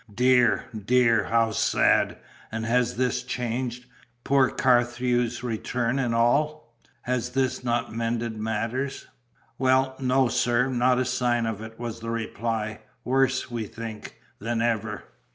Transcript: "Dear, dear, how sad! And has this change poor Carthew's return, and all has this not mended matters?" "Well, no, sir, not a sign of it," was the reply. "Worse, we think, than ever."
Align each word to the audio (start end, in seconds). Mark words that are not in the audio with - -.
"Dear, 0.11 0.65
dear, 0.73 1.25
how 1.25 1.51
sad! 1.51 2.17
And 2.51 2.65
has 2.65 2.97
this 2.97 3.21
change 3.21 3.87
poor 4.23 4.49
Carthew's 4.49 5.43
return, 5.43 5.99
and 5.99 6.15
all 6.15 6.73
has 7.03 7.29
this 7.29 7.63
not 7.63 7.93
mended 7.93 8.35
matters?" 8.35 9.05
"Well, 9.59 9.95
no, 9.99 10.27
sir, 10.27 10.69
not 10.69 10.97
a 10.97 11.05
sign 11.05 11.45
of 11.45 11.61
it," 11.61 11.79
was 11.79 11.99
the 11.99 12.09
reply. 12.09 12.79
"Worse, 13.03 13.51
we 13.51 13.65
think, 13.67 14.19
than 14.39 14.59
ever." 14.59 15.03